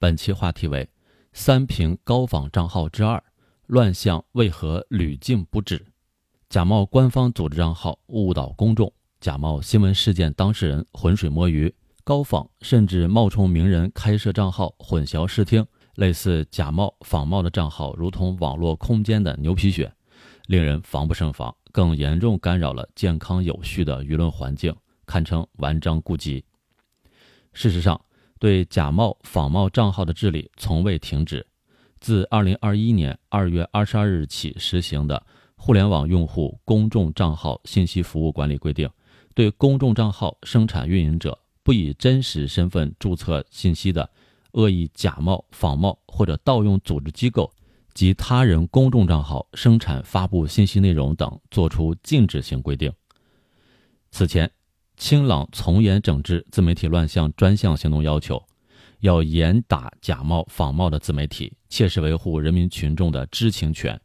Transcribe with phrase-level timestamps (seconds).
[0.00, 0.88] 本期话题为
[1.34, 3.20] “三平高仿账号之二”，
[3.66, 5.84] 乱象为何屡禁不止？
[6.48, 11.74] 假冒官方组织账号误导公众，假冒新闻事件当事人浑水摸鱼，
[12.04, 15.66] 高仿甚至冒充名人开设账号混淆视听，
[15.96, 19.90] 类似假冒仿冒的账号如同网络空间的牛皮癣，
[20.46, 24.72] 令人防不胜防，更严重干扰了健康有序的舆论环境，
[25.06, 26.44] 堪称顽瘴痼疾。
[27.52, 28.00] 事实上，
[28.38, 31.46] 对假冒仿冒账号的治理从未停止。
[32.00, 35.16] 自2021年2月22日起实行的
[35.56, 38.86] 《互联网用户公众账号信息服务管理规定》，
[39.34, 44.08] 对公众账号生产运营者不以真实身份注册信息的，
[44.52, 47.52] 恶意假冒、仿冒或者盗用组织机构
[47.92, 52.92] 及他人公众账号生产发布信息内容等作出禁止性规定。
[54.10, 54.50] 此前，
[54.98, 58.42] 清朗从严整治自媒体乱象专项行动要求。
[59.00, 63.98] 要严打假冒仿冒的自媒体，切实维护人民群众的知情权。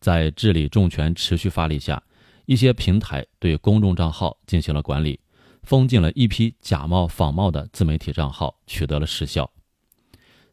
[0.00, 2.02] 在治理重拳持续发力下，
[2.46, 5.20] 一些平台对公众账号进行了管理，
[5.62, 9.48] 封禁了一批假冒仿冒的自媒体账号，取得了实效。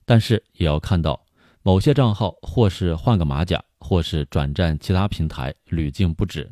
[0.06, 1.26] 但是，也要看到
[1.64, 6.52] 某些账号或是换个马甲，或是转战其他平台，屡禁不止，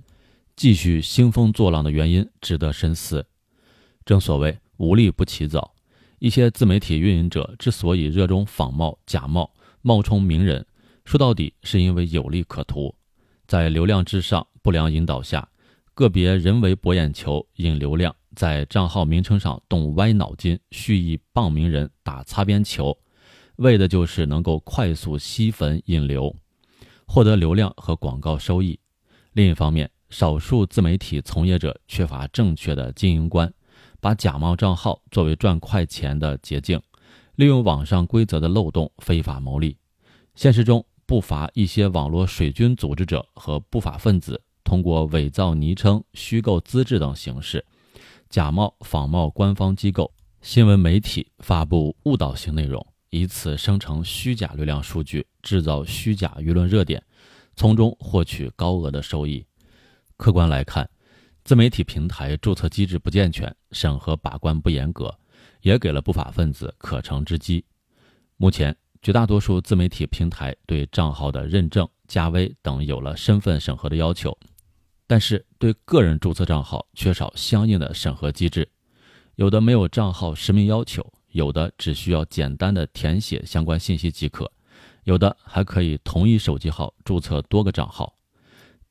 [0.56, 3.24] 继续兴风作浪的原因值得深思。
[4.08, 5.76] 正所谓无利不起早。
[6.20, 10.66] 一些自媒体运营者之所以热衷仿冒、假冒、冒充名人，
[11.04, 12.96] 说到底是因为有利可图，
[13.48, 15.46] 在流量至上不良引导下，
[15.94, 22.98] 个别人为博眼球、引流量，在账号名称上动歪脑筋，蓄意傍名人、打擦边球，
[23.58, 26.34] 为的就是能够快速吸粉引流，
[27.06, 28.80] 获得流量和广告收益。
[29.34, 33.54] 另一方面，少数自媒体从业者缺乏正确的经营观。
[34.00, 36.82] 把假冒账号作为赚快钱的捷径，
[37.36, 39.78] 利用网上规则的漏洞非法牟利。
[40.36, 47.66] 现实中不乏一些网络水军组织者和不法分子，通过伪造昵称、虚构资质等形式，
[48.30, 57.02] 假冒仿冒官方机构、新闻媒体发布误导性内容，以此生成虚假流量数据，制造虚假舆论热点，
[57.56, 59.46] 从中获取高额的收益。
[60.18, 60.88] 客观来看。
[61.48, 65.18] 自媒体平台注册机制不健全，审核把关不严格，
[65.62, 67.64] 也给了不法分子可乘之机。
[68.36, 74.38] 目前，绝大多数自媒体平台对账号的认证、加微等有了身份审核的要求，
[75.08, 78.68] 但是对个人注册账号缺少相应的审核机制。
[79.36, 84.52] 有的没有账号实名要求，有的只需要简单的填写相关信息即可，
[85.06, 88.14] 有的还可以同一手机号注册多个账号。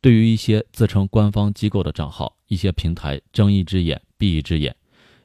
[0.00, 4.74] 对于一些自称官方机构的账号，一些平台睁一只眼闭一只眼，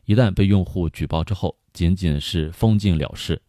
[0.06, 3.42] 一旦被用户举报之后，仅仅是封禁了事。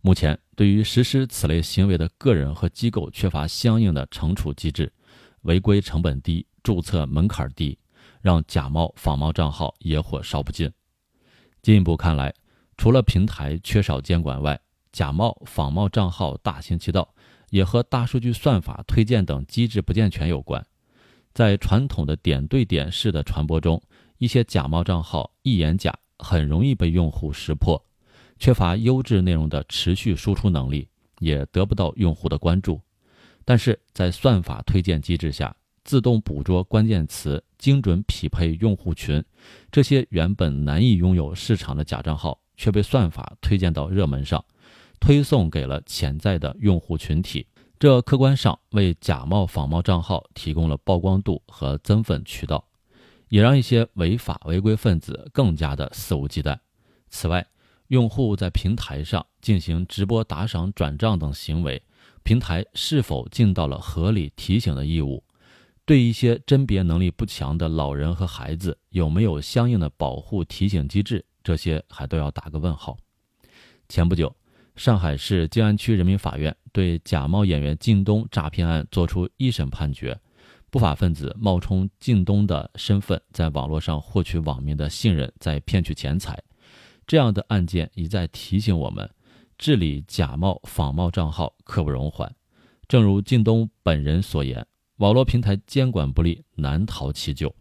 [0.00, 4.92] 目前，对于实施此类行为的个人和机构，缺乏相应的惩处机制，
[5.42, 7.78] 违规成本低，注册门槛低，
[8.20, 10.70] 让假冒仿冒账号野火烧不尽。
[11.62, 12.34] 进一步看来，
[12.76, 14.60] 除了平台缺少监管外，
[14.90, 17.14] 假冒仿冒账号大行其道，
[17.50, 20.66] 也和大数据算法推荐等机制不健全有关。
[21.34, 23.80] 在传统的点对点式的传播中，
[24.18, 27.82] 一些假冒账号一眼假，很容易被用户识破，
[28.38, 30.88] 缺乏优质内容的持续输出能力，
[31.20, 32.80] 也得不到用户的关注。
[33.44, 35.54] 但是在算法推荐机制下，
[35.84, 39.24] 自动捕捉关键词，精准匹配用户群，
[39.70, 44.44] 这些原本难以拥有市场的假账号，却被算法推荐到热门上，
[45.00, 47.44] 推送给了潜在的用户群体。
[47.82, 52.64] 这客观上为假冒仿冒账号提供了曝光度和增粉渠道，
[53.28, 56.56] 也让一些违法违规分子更加的肆无忌惮。
[57.08, 57.44] 此外，
[57.88, 61.82] 用户在平台上进行直播打赏、转账等行为，
[62.22, 65.24] 平台是否尽到了合理提醒的义务？
[65.84, 71.24] 对一些甄别能力不强的老人和孩子，有没有相应的保护提醒机制？
[71.42, 72.96] 这些还都要打个问号。
[73.88, 74.32] 前不久。
[74.76, 80.18] 上海市静安区人民法院对假冒演员靳东诈骗案作出一审判决，
[80.70, 86.42] 不法分子冒充靳东的身份，在网络上获取网民的信任，再骗取钱财。
[87.06, 89.08] 这样的案件一再提醒我们，
[89.58, 92.34] 治理假冒仿冒账号刻不容缓。
[92.88, 94.66] 正如靳东本人所言，
[94.96, 97.54] 网络平台监管不力，难逃其咎。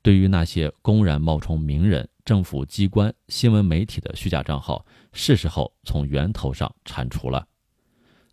[0.00, 7.46] 对于那些公然冒充名人、政府机关、新闻媒体的虚假账号，是时候从源头上铲除了。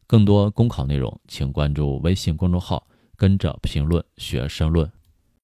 [0.07, 4.91] 更多公考内容，请关注微信公众号“跟着评论学申论”。